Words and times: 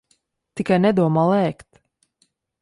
Tikai 0.59 0.79
nedomā 0.85 1.27
lēkt. 1.33 1.81